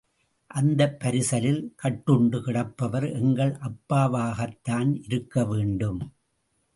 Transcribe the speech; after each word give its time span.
அந்தப் 0.51 0.95
பரிசலில் 0.99 1.59
கட்டுண்டு 1.83 2.39
கிடப்பவர் 2.41 3.13
எங்கள் 3.13 3.57
அப்பாவாகத்தான் 3.61 5.01
இருக்க 5.03 5.45
வேண்டும். 5.45 6.01